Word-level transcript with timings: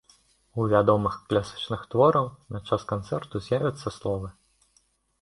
У 0.63 0.63
вядомых 0.71 1.17
класічных 1.33 1.85
твораў 1.93 2.31
на 2.57 2.65
час 2.71 2.81
канцэрту 2.95 3.35
з'явяцца 3.45 3.97
словы. 4.01 4.37